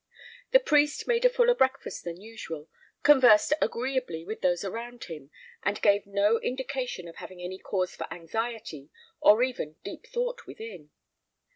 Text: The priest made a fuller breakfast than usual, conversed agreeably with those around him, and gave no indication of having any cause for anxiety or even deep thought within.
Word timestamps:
The 0.49 0.59
priest 0.59 1.07
made 1.07 1.25
a 1.25 1.29
fuller 1.29 1.53
breakfast 1.53 2.03
than 2.05 2.19
usual, 2.19 2.67
conversed 3.03 3.53
agreeably 3.61 4.25
with 4.25 4.41
those 4.41 4.63
around 4.63 5.03
him, 5.03 5.29
and 5.61 5.79
gave 5.79 6.07
no 6.07 6.39
indication 6.39 7.07
of 7.07 7.17
having 7.17 7.39
any 7.39 7.59
cause 7.59 7.93
for 7.95 8.11
anxiety 8.11 8.89
or 9.19 9.43
even 9.43 9.75
deep 9.83 10.07
thought 10.07 10.47
within. 10.47 10.89